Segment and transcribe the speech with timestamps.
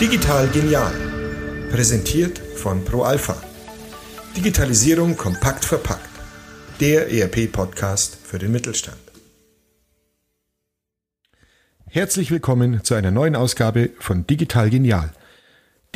[0.00, 0.92] Digital genial.
[1.72, 3.42] Präsentiert von ProAlpha.
[4.36, 6.08] Digitalisierung kompakt verpackt.
[6.78, 9.00] Der ERP-Podcast für den Mittelstand.
[11.86, 15.12] Herzlich willkommen zu einer neuen Ausgabe von Digital Genial,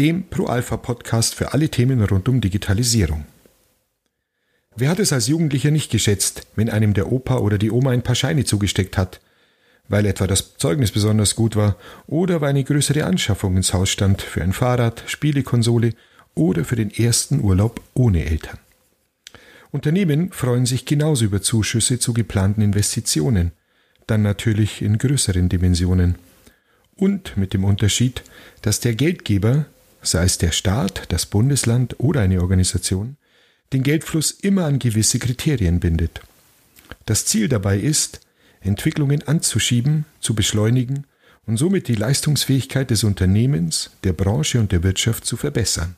[0.01, 3.27] dem ProAlpha-Podcast für alle Themen rund um Digitalisierung.
[4.75, 8.03] Wer hat es als Jugendlicher nicht geschätzt, wenn einem der Opa oder die Oma ein
[8.03, 9.21] paar Scheine zugesteckt hat–
[9.89, 14.23] weil etwa das Zeugnis besonders gut war oder weil eine größere Anschaffung ins Haus stand
[14.23, 15.95] für ein Fahrrad, Spielekonsole
[16.35, 18.59] oder für den ersten Urlaub ohne Eltern.
[19.71, 23.53] Unternehmen freuen sich genauso über Zuschüsse zu geplanten Investitionen,
[24.07, 26.17] dann natürlich in größeren Dimensionen.
[26.97, 28.23] Und mit dem Unterschied,
[28.63, 29.67] dass der Geldgeber,
[30.01, 33.17] sei es der Staat, das Bundesland oder eine Organisation,
[33.73, 36.21] den Geldfluss immer an gewisse Kriterien bindet.
[37.07, 38.21] Das Ziel dabei ist,
[38.65, 41.07] Entwicklungen anzuschieben, zu beschleunigen
[41.47, 45.97] und somit die Leistungsfähigkeit des Unternehmens, der Branche und der Wirtschaft zu verbessern.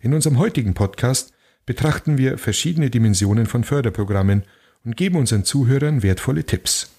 [0.00, 1.32] In unserem heutigen Podcast
[1.66, 4.42] betrachten wir verschiedene Dimensionen von Förderprogrammen
[4.84, 6.90] und geben unseren Zuhörern wertvolle Tipps.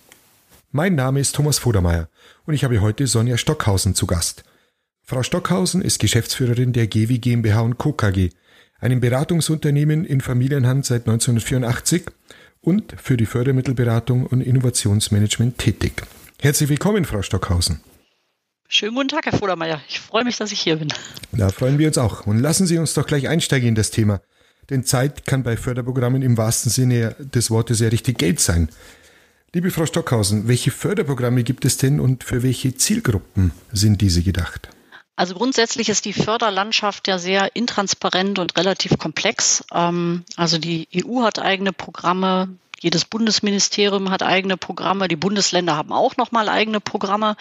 [0.72, 2.10] Mein Name ist Thomas Vodermeier
[2.46, 4.44] und ich habe heute Sonja Stockhausen zu Gast.
[5.02, 7.94] Frau Stockhausen ist Geschäftsführerin der GW GmbH und Co.
[7.94, 8.30] KG,
[8.80, 12.04] einem Beratungsunternehmen in Familienhand seit 1984
[12.62, 16.04] und für die Fördermittelberatung und Innovationsmanagement tätig.
[16.42, 17.82] Herzlich willkommen, Frau Stockhausen.
[18.68, 19.82] Schönen guten Tag, Herr Vodermeier.
[19.88, 20.94] Ich freue mich, dass ich hier bin.
[21.32, 22.28] Da freuen wir uns auch.
[22.28, 24.22] Und lassen Sie uns doch gleich einsteigen in das Thema.
[24.70, 28.70] Denn Zeit kann bei Förderprogrammen im wahrsten Sinne des Wortes ja richtig Geld sein.
[29.54, 34.70] Liebe Frau Stockhausen, welche Förderprogramme gibt es denn und für welche Zielgruppen sind diese gedacht?
[35.20, 39.66] Also grundsätzlich ist die Förderlandschaft ja sehr intransparent und relativ komplex.
[39.74, 45.92] Ähm, also die EU hat eigene Programme, jedes Bundesministerium hat eigene Programme, die Bundesländer haben
[45.92, 47.36] auch nochmal eigene Programme.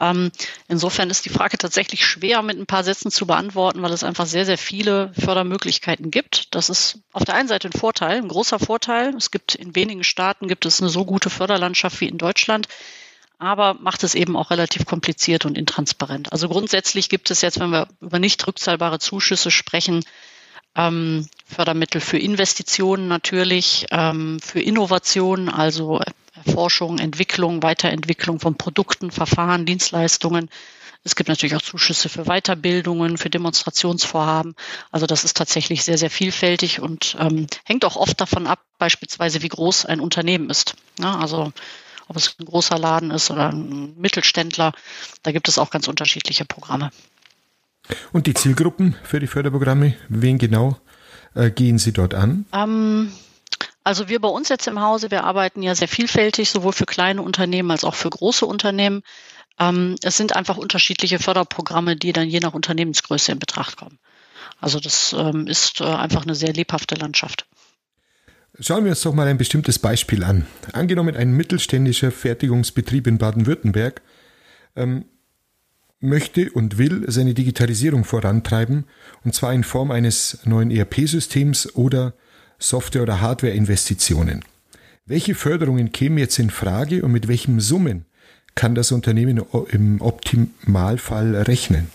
[0.00, 0.30] Ähm,
[0.68, 4.26] insofern ist die Frage tatsächlich schwer mit ein paar Sätzen zu beantworten, weil es einfach
[4.26, 6.54] sehr, sehr viele Fördermöglichkeiten gibt.
[6.54, 9.16] Das ist auf der einen Seite ein Vorteil, ein großer Vorteil.
[9.16, 12.68] Es gibt in wenigen Staaten gibt es eine so gute Förderlandschaft wie in Deutschland
[13.40, 16.30] aber macht es eben auch relativ kompliziert und intransparent.
[16.32, 20.04] Also grundsätzlich gibt es jetzt, wenn wir über nicht rückzahlbare Zuschüsse sprechen,
[20.76, 26.00] ähm, Fördermittel für Investitionen natürlich, ähm, für Innovationen, also
[26.34, 30.50] Erforschung, Entwicklung, Weiterentwicklung von Produkten, Verfahren, Dienstleistungen.
[31.02, 34.54] Es gibt natürlich auch Zuschüsse für Weiterbildungen, für Demonstrationsvorhaben.
[34.90, 39.42] Also das ist tatsächlich sehr, sehr vielfältig und ähm, hängt auch oft davon ab, beispielsweise
[39.42, 40.74] wie groß ein Unternehmen ist.
[41.00, 41.54] Ja, also
[42.10, 44.72] ob es ein großer Laden ist oder ein Mittelständler.
[45.22, 46.90] Da gibt es auch ganz unterschiedliche Programme.
[48.12, 50.76] Und die Zielgruppen für die Förderprogramme, wen genau
[51.36, 52.46] äh, gehen Sie dort an?
[52.52, 53.12] Ähm,
[53.84, 57.22] also wir bei uns jetzt im Hause, wir arbeiten ja sehr vielfältig, sowohl für kleine
[57.22, 59.02] Unternehmen als auch für große Unternehmen.
[59.60, 64.00] Ähm, es sind einfach unterschiedliche Förderprogramme, die dann je nach Unternehmensgröße in Betracht kommen.
[64.60, 67.46] Also das ähm, ist äh, einfach eine sehr lebhafte Landschaft.
[68.58, 70.46] Schauen wir uns doch mal ein bestimmtes Beispiel an.
[70.72, 74.02] Angenommen, ein mittelständischer Fertigungsbetrieb in Baden-Württemberg
[74.76, 75.04] ähm,
[76.00, 78.84] möchte und will seine Digitalisierung vorantreiben,
[79.24, 82.14] und zwar in Form eines neuen ERP-Systems oder
[82.58, 84.44] Software- oder Hardware-Investitionen.
[85.06, 88.04] Welche Förderungen kämen jetzt in Frage und mit welchen Summen
[88.54, 91.88] kann das Unternehmen im Optimalfall rechnen?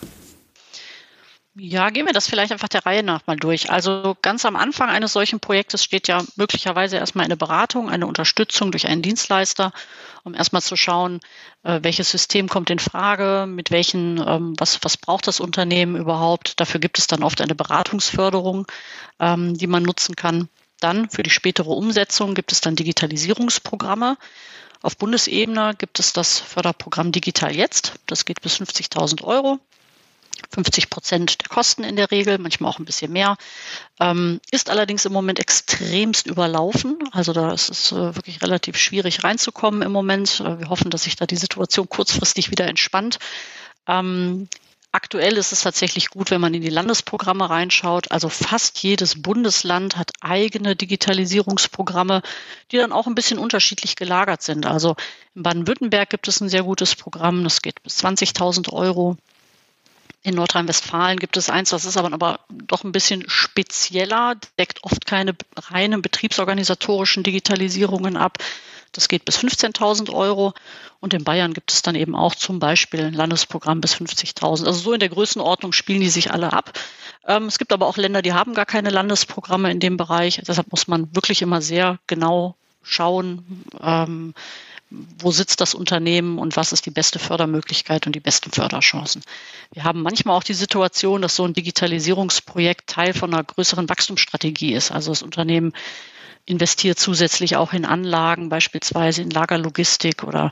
[1.57, 3.71] Ja, gehen wir das vielleicht einfach der Reihe nach mal durch.
[3.71, 8.71] Also ganz am Anfang eines solchen Projektes steht ja möglicherweise erstmal eine Beratung, eine Unterstützung
[8.71, 9.71] durch einen Dienstleister,
[10.25, 11.21] um erstmal zu schauen,
[11.63, 16.59] äh, welches System kommt in Frage, mit welchen, ähm, was, was braucht das Unternehmen überhaupt.
[16.59, 18.67] Dafür gibt es dann oft eine Beratungsförderung,
[19.21, 20.49] ähm, die man nutzen kann.
[20.81, 24.17] Dann für die spätere Umsetzung gibt es dann Digitalisierungsprogramme.
[24.81, 27.93] Auf Bundesebene gibt es das Förderprogramm Digital Jetzt.
[28.07, 29.59] Das geht bis 50.000 Euro.
[30.51, 33.37] 50 Prozent der Kosten in der Regel, manchmal auch ein bisschen mehr.
[33.99, 36.97] Ähm, ist allerdings im Moment extremst überlaufen.
[37.11, 40.39] Also da ist es äh, wirklich relativ schwierig reinzukommen im Moment.
[40.39, 43.19] Äh, wir hoffen, dass sich da die Situation kurzfristig wieder entspannt.
[43.87, 44.47] Ähm,
[44.95, 48.11] Aktuell ist es tatsächlich gut, wenn man in die Landesprogramme reinschaut.
[48.11, 52.21] Also fast jedes Bundesland hat eigene Digitalisierungsprogramme,
[52.71, 54.65] die dann auch ein bisschen unterschiedlich gelagert sind.
[54.65, 54.95] Also
[55.35, 59.17] in Baden-Württemberg gibt es ein sehr gutes Programm, das geht bis 20.000 Euro.
[60.25, 65.05] In Nordrhein-Westfalen gibt es eins, das ist aber, aber doch ein bisschen spezieller, deckt oft
[65.05, 68.39] keine reinen betriebsorganisatorischen Digitalisierungen ab.
[68.91, 70.53] Das geht bis 15.000 Euro.
[70.99, 74.65] Und in Bayern gibt es dann eben auch zum Beispiel ein Landesprogramm bis 50.000.
[74.65, 76.73] Also so in der Größenordnung spielen die sich alle ab.
[77.27, 80.41] Ähm, es gibt aber auch Länder, die haben gar keine Landesprogramme in dem Bereich.
[80.47, 84.33] Deshalb muss man wirklich immer sehr genau schauen, ähm,
[84.89, 89.23] wo sitzt das Unternehmen und was ist die beste Fördermöglichkeit und die besten Förderchancen.
[89.73, 94.73] Wir haben manchmal auch die Situation, dass so ein Digitalisierungsprojekt Teil von einer größeren Wachstumsstrategie
[94.73, 94.91] ist.
[94.91, 95.73] Also das Unternehmen
[96.45, 100.51] investiert zusätzlich auch in Anlagen, beispielsweise in Lagerlogistik oder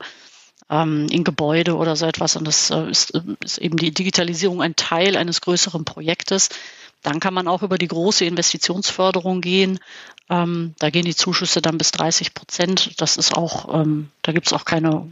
[0.69, 2.35] ähm, in Gebäude oder so etwas.
[2.35, 3.13] Und das äh, ist,
[3.43, 6.49] ist eben die Digitalisierung ein Teil eines größeren Projektes.
[7.03, 9.79] Dann kann man auch über die große Investitionsförderung gehen.
[10.33, 12.99] Ähm, da gehen die Zuschüsse dann bis 30 Prozent.
[12.99, 15.07] Das ist auch, ähm, da gibt es auch keine,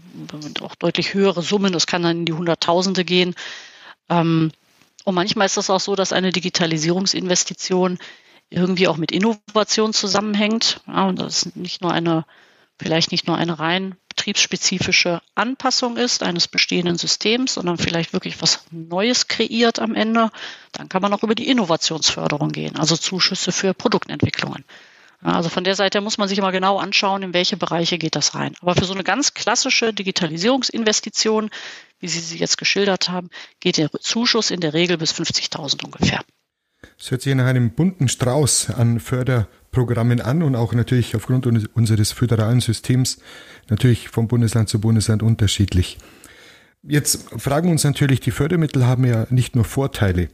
[0.61, 1.73] auch deutlich höhere Summen.
[1.73, 3.35] Das kann dann in die Hunderttausende gehen.
[4.09, 4.51] Ähm,
[5.03, 7.99] und manchmal ist das auch so, dass eine Digitalisierungsinvestition
[8.49, 10.81] irgendwie auch mit Innovation zusammenhängt.
[10.87, 12.25] Ja, und das ist nicht nur eine,
[12.79, 18.65] vielleicht nicht nur eine rein betriebsspezifische Anpassung ist eines bestehenden Systems, sondern vielleicht wirklich was
[18.71, 20.31] Neues kreiert am Ende,
[20.71, 24.65] dann kann man auch über die Innovationsförderung gehen, also Zuschüsse für Produktentwicklungen.
[25.21, 28.33] Also von der Seite muss man sich immer genau anschauen, in welche Bereiche geht das
[28.33, 28.55] rein.
[28.61, 31.49] Aber für so eine ganz klassische Digitalisierungsinvestition,
[31.99, 33.29] wie Sie sie jetzt geschildert haben,
[33.59, 36.21] geht der Zuschuss in der Regel bis 50.000 ungefähr.
[36.99, 42.11] Es hört sich nach einem bunten Strauß an Förderprogrammen an und auch natürlich aufgrund unseres
[42.11, 43.19] föderalen Systems
[43.69, 45.99] natürlich vom Bundesland zu Bundesland unterschiedlich.
[46.83, 50.29] Jetzt fragen uns natürlich, die Fördermittel haben ja nicht nur Vorteile.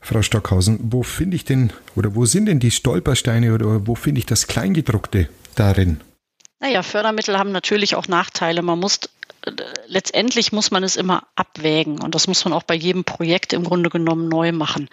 [0.00, 4.18] Frau Stockhausen, wo finde ich denn oder wo sind denn die Stolpersteine oder wo finde
[4.18, 6.00] ich das Kleingedruckte darin?
[6.58, 8.62] Naja, Fördermittel haben natürlich auch Nachteile.
[8.62, 9.00] Man muss
[9.86, 13.64] letztendlich muss man es immer abwägen und das muss man auch bei jedem Projekt im
[13.64, 14.88] Grunde genommen neu machen.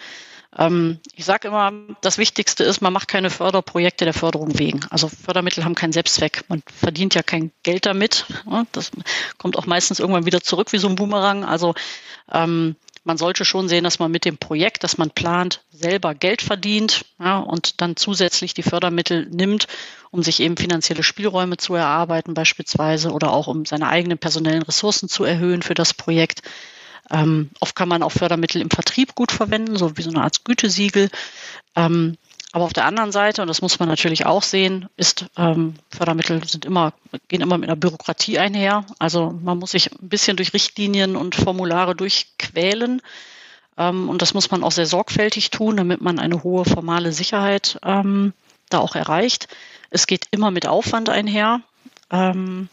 [0.58, 4.80] Ähm, ich sage immer, das Wichtigste ist, man macht keine Förderprojekte der Förderung wegen.
[4.90, 6.46] Also Fördermittel haben keinen Selbstzweck.
[6.48, 8.26] Man verdient ja kein Geld damit.
[8.72, 8.92] Das
[9.38, 11.44] kommt auch meistens irgendwann wieder zurück wie so ein Boomerang.
[11.44, 11.76] Also
[12.32, 12.76] ähm,
[13.08, 17.06] man sollte schon sehen, dass man mit dem Projekt, das man plant, selber Geld verdient
[17.20, 19.68] ja, und dann zusätzlich die Fördermittel nimmt,
[20.12, 25.08] um sich eben finanzielle Spielräume zu erarbeiten beispielsweise oder auch um seine eigenen personellen Ressourcen
[25.08, 26.42] zu erhöhen für das Projekt.
[27.10, 30.44] Ähm, oft kann man auch Fördermittel im Vertrieb gut verwenden, so wie so eine Art
[30.44, 31.10] Gütesiegel.
[31.78, 32.18] Ähm,
[32.58, 36.44] aber auf der anderen Seite, und das muss man natürlich auch sehen, ist ähm, Fördermittel
[36.48, 36.92] sind immer,
[37.28, 38.84] gehen immer mit einer Bürokratie einher.
[38.98, 43.04] Also man muss sich ein bisschen durch Richtlinien und Formulare durchquälen.
[43.78, 47.78] Ähm, und das muss man auch sehr sorgfältig tun, damit man eine hohe formale Sicherheit
[47.84, 48.34] ähm,
[48.72, 49.48] da auch erreicht.
[49.92, 51.62] Es geht immer mit Aufwand einher.
[52.10, 52.70] Ähm,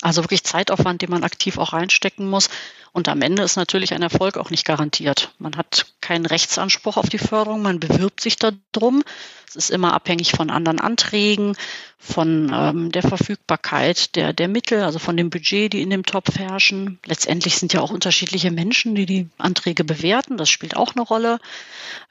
[0.00, 2.50] also wirklich Zeitaufwand, den man aktiv auch reinstecken muss.
[2.92, 5.32] Und am Ende ist natürlich ein Erfolg auch nicht garantiert.
[5.38, 9.02] Man hat keinen Rechtsanspruch auf die Förderung, man bewirbt sich darum.
[9.48, 11.56] Es ist immer abhängig von anderen Anträgen,
[11.98, 16.36] von ähm, der Verfügbarkeit der, der Mittel, also von dem Budget, die in dem Topf
[16.38, 16.98] herrschen.
[17.04, 20.36] Letztendlich sind ja auch unterschiedliche Menschen, die die Anträge bewerten.
[20.36, 21.38] Das spielt auch eine Rolle.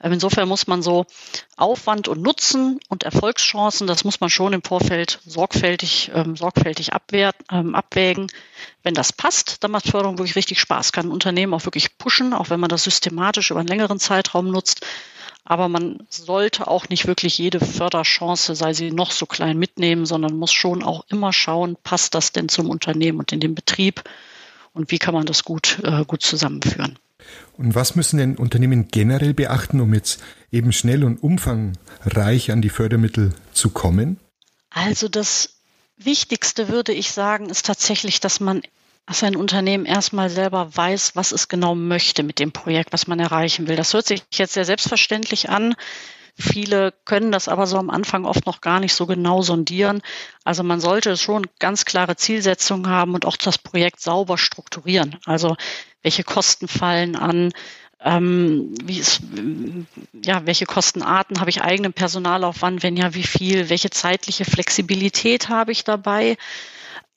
[0.01, 1.07] Ähm, insofern muss man so
[1.57, 6.91] Aufwand und Nutzen und Erfolgschancen, das muss man schon im Vorfeld sorgfältig, ähm, sorgfältig
[7.51, 8.27] ähm, abwägen.
[8.83, 10.70] Wenn das passt, dann macht Förderung wirklich richtig Spaß.
[10.91, 14.49] Kann ein Unternehmen auch wirklich pushen, auch wenn man das systematisch über einen längeren Zeitraum
[14.49, 14.85] nutzt.
[15.43, 20.37] Aber man sollte auch nicht wirklich jede Förderchance, sei sie noch so klein, mitnehmen, sondern
[20.37, 24.03] muss schon auch immer schauen, passt das denn zum Unternehmen und in den Betrieb
[24.73, 26.97] und wie kann man das gut, äh, gut zusammenführen.
[27.57, 30.21] Und was müssen denn Unternehmen generell beachten, um jetzt
[30.51, 34.19] eben schnell und umfangreich an die Fördermittel zu kommen?
[34.69, 35.55] Also das
[35.97, 38.61] Wichtigste würde ich sagen, ist tatsächlich, dass man
[39.11, 43.19] dass ein Unternehmen erstmal selber weiß, was es genau möchte mit dem Projekt, was man
[43.19, 43.75] erreichen will.
[43.75, 45.75] Das hört sich jetzt sehr selbstverständlich an.
[46.37, 50.01] Viele können das aber so am Anfang oft noch gar nicht so genau sondieren.
[50.45, 55.17] Also man sollte schon ganz klare Zielsetzungen haben und auch das Projekt sauber strukturieren.
[55.25, 55.57] Also
[56.01, 57.51] welche Kosten fallen an,
[57.99, 59.19] ähm, wie ist,
[60.23, 65.73] ja, welche Kostenarten habe ich eigenen Personalaufwand, wenn ja, wie viel, welche zeitliche Flexibilität habe
[65.73, 66.37] ich dabei?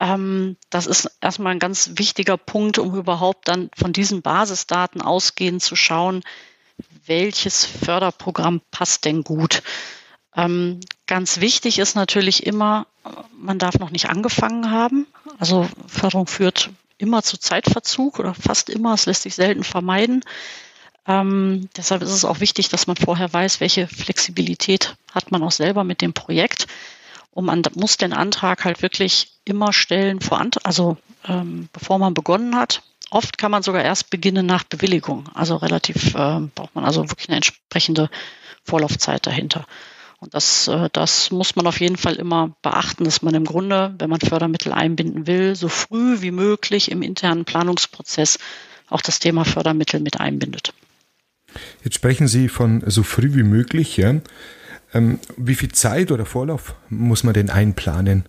[0.05, 5.63] Ähm, das ist erstmal ein ganz wichtiger Punkt, um überhaupt dann von diesen Basisdaten ausgehend
[5.63, 6.23] zu schauen,
[7.07, 9.63] welches Förderprogramm passt denn gut.
[10.37, 12.87] Ähm, ganz wichtig ist natürlich immer,
[13.39, 15.07] man darf noch nicht angefangen haben.
[15.39, 18.93] Also Förderung führt immer zu Zeitverzug oder fast immer.
[18.95, 20.23] Es lässt sich selten vermeiden.
[21.07, 25.53] Ähm, deshalb ist es auch wichtig, dass man vorher weiß, welche Flexibilität hat man auch
[25.53, 26.67] selber mit dem Projekt
[27.35, 32.57] und man muss den Antrag halt wirklich immer stellen, vor, also ähm, bevor man begonnen
[32.57, 32.83] hat.
[33.11, 35.29] Oft kann man sogar erst beginnen nach Bewilligung.
[35.35, 38.09] Also relativ äh, braucht man also wirklich eine entsprechende
[38.65, 39.67] Vorlaufzeit dahinter.
[40.21, 43.95] Und das, äh, das muss man auf jeden Fall immer beachten, dass man im Grunde,
[43.99, 48.39] wenn man Fördermittel einbinden will, so früh wie möglich im internen Planungsprozess
[48.89, 50.73] auch das Thema Fördermittel mit einbindet.
[51.83, 53.97] Jetzt sprechen Sie von so früh wie möglich.
[53.97, 54.15] Ja?
[54.95, 58.29] Ähm, wie viel Zeit oder Vorlauf muss man denn einplanen?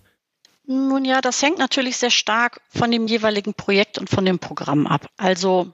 [0.66, 4.88] Nun ja, das hängt natürlich sehr stark von dem jeweiligen Projekt und von dem Programm
[4.88, 5.08] ab.
[5.16, 5.72] Also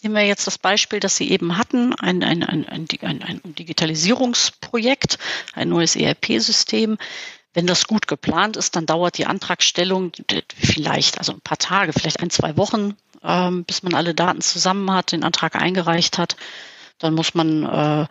[0.00, 5.18] nehmen wir jetzt das Beispiel, das Sie eben hatten, ein, ein, ein, ein, Digitalisierungsprojekt,
[5.54, 6.98] ein neues ERP-System.
[7.52, 10.12] Wenn das gut geplant ist, dann dauert die Antragstellung
[10.56, 14.92] vielleicht, also ein paar Tage, vielleicht ein, zwei Wochen, ähm, bis man alle Daten zusammen
[14.92, 16.36] hat, den Antrag eingereicht hat.
[16.98, 18.06] Dann muss man äh,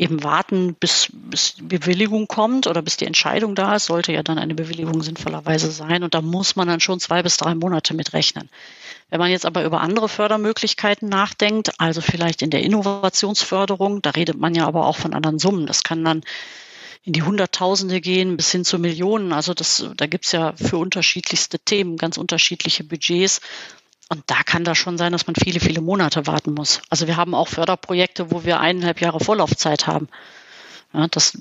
[0.00, 4.38] eben warten, bis, bis Bewilligung kommt oder bis die Entscheidung da ist, sollte ja dann
[4.38, 6.02] eine Bewilligung sinnvollerweise sein.
[6.02, 8.48] Und da muss man dann schon zwei bis drei Monate mit rechnen.
[9.10, 14.38] Wenn man jetzt aber über andere Fördermöglichkeiten nachdenkt, also vielleicht in der Innovationsförderung, da redet
[14.38, 15.66] man ja aber auch von anderen Summen.
[15.66, 16.22] Das kann dann
[17.04, 19.32] in die Hunderttausende gehen bis hin zu Millionen.
[19.32, 23.40] Also das, da gibt's ja für unterschiedlichste Themen ganz unterschiedliche Budgets.
[24.12, 26.82] Und da kann das schon sein, dass man viele, viele Monate warten muss.
[26.90, 30.08] Also wir haben auch Förderprojekte, wo wir eineinhalb Jahre Vorlaufzeit haben.
[30.92, 31.38] Ja, das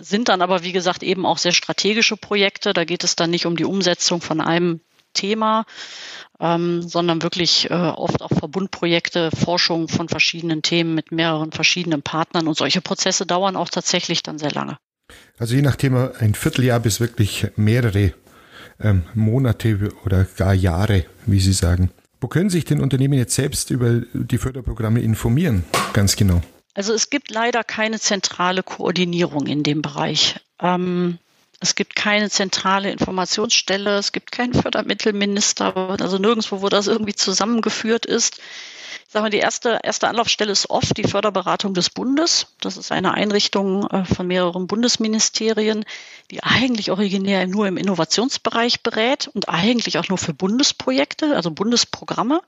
[0.00, 2.72] sind dann aber, wie gesagt, eben auch sehr strategische Projekte.
[2.72, 4.80] Da geht es dann nicht um die Umsetzung von einem
[5.12, 5.66] Thema,
[6.38, 12.46] ähm, sondern wirklich äh, oft auch Verbundprojekte, Forschung von verschiedenen Themen mit mehreren verschiedenen Partnern.
[12.46, 14.78] Und solche Prozesse dauern auch tatsächlich dann sehr lange.
[15.36, 18.14] Also je nach Thema ein Vierteljahr bis wirklich mehrere
[18.80, 21.90] ähm, Monate oder gar Jahre, wie Sie sagen.
[22.20, 25.64] Wo können sich denn Unternehmen jetzt selbst über die Förderprogramme informieren?
[25.92, 26.40] Ganz genau.
[26.74, 30.40] Also es gibt leider keine zentrale Koordinierung in dem Bereich.
[30.60, 31.18] Ähm,
[31.62, 38.04] es gibt keine zentrale Informationsstelle, es gibt keinen Fördermittelminister, also nirgendwo, wo das irgendwie zusammengeführt
[38.04, 38.40] ist
[39.12, 42.46] sag mal, die erste, erste Anlaufstelle ist oft die Förderberatung des Bundes.
[42.60, 45.84] Das ist eine Einrichtung äh, von mehreren Bundesministerien,
[46.30, 52.40] die eigentlich originär nur im Innovationsbereich berät und eigentlich auch nur für Bundesprojekte, also Bundesprogramme,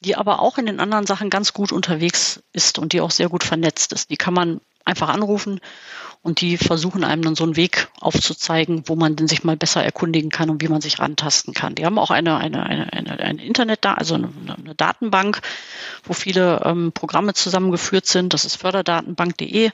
[0.00, 3.28] die aber auch in den anderen Sachen ganz gut unterwegs ist und die auch sehr
[3.28, 4.08] gut vernetzt ist.
[4.08, 5.60] Die kann man einfach anrufen
[6.22, 9.82] und die versuchen einem dann so einen Weg aufzuzeigen, wo man denn sich mal besser
[9.82, 11.74] erkundigen kann und wie man sich rantasten kann.
[11.74, 15.40] Die haben auch eine, eine, eine, eine, eine Internet, also eine, eine Datenbank,
[16.04, 18.34] wo viele ähm, Programme zusammengeführt sind.
[18.34, 19.70] Das ist förderdatenbank.de.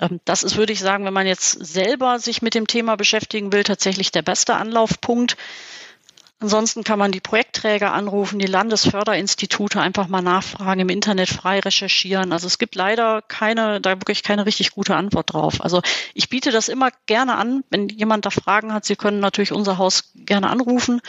[0.00, 3.52] Ähm, das ist, würde ich sagen, wenn man jetzt selber sich mit dem Thema beschäftigen
[3.52, 5.36] will, tatsächlich der beste Anlaufpunkt.
[6.44, 12.34] Ansonsten kann man die Projektträger anrufen, die Landesförderinstitute einfach mal nachfragen, im Internet frei recherchieren.
[12.34, 15.62] Also es gibt leider keine, da wirklich keine richtig gute Antwort drauf.
[15.62, 15.80] Also
[16.12, 17.64] ich biete das immer gerne an.
[17.70, 21.00] Wenn jemand da Fragen hat, Sie können natürlich unser Haus gerne anrufen.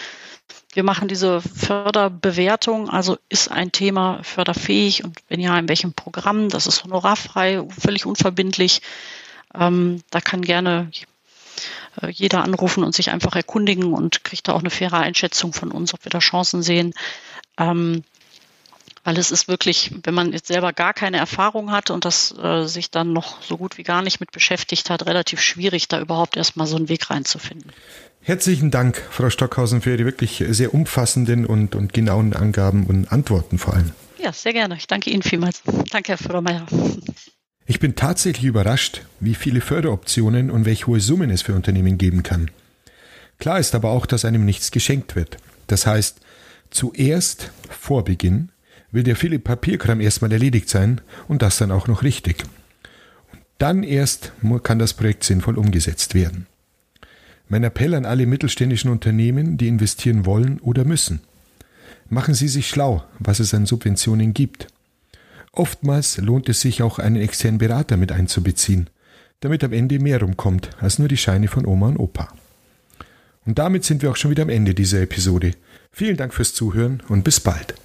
[0.71, 6.47] Wir machen diese Förderbewertung, also ist ein Thema förderfähig und wenn ja, in welchem Programm,
[6.47, 8.81] das ist honorarfrei, völlig unverbindlich.
[9.53, 10.89] Ähm, da kann gerne
[12.09, 15.93] jeder anrufen und sich einfach erkundigen und kriegt da auch eine faire Einschätzung von uns,
[15.93, 16.93] ob wir da Chancen sehen.
[17.57, 18.03] Ähm,
[19.05, 22.65] weil es ist wirklich, wenn man jetzt selber gar keine Erfahrung hat und das äh,
[22.65, 26.35] sich dann noch so gut wie gar nicht mit beschäftigt hat, relativ schwierig, da überhaupt
[26.35, 27.71] erstmal so einen Weg reinzufinden.
[28.21, 33.59] Herzlichen Dank, Frau Stockhausen, für die wirklich sehr umfassenden und, und genauen Angaben und Antworten
[33.59, 33.91] vor allem.
[34.17, 34.75] Ja, sehr gerne.
[34.75, 35.61] Ich danke Ihnen vielmals.
[35.91, 36.65] Danke, Herr Fördermeier.
[37.67, 42.21] Ich bin tatsächlich überrascht, wie viele Förderoptionen und welche hohe Summen es für Unternehmen geben
[42.21, 42.51] kann.
[43.39, 45.37] Klar ist aber auch, dass einem nichts geschenkt wird.
[45.67, 46.19] Das heißt,
[46.69, 48.49] zuerst vor Beginn
[48.91, 52.43] will der viele Papierkram erstmal erledigt sein und das dann auch noch richtig.
[53.33, 54.31] Und dann erst
[54.63, 56.45] kann das Projekt sinnvoll umgesetzt werden.
[57.49, 61.21] Mein Appell an alle mittelständischen Unternehmen, die investieren wollen oder müssen.
[62.09, 64.67] Machen Sie sich schlau, was es an Subventionen gibt.
[65.55, 68.89] Oftmals lohnt es sich auch einen externen Berater mit einzubeziehen,
[69.39, 72.27] damit am Ende mehr rumkommt als nur die Scheine von Oma und Opa.
[73.45, 75.51] Und damit sind wir auch schon wieder am Ende dieser Episode.
[75.91, 77.75] Vielen Dank fürs Zuhören und bis bald.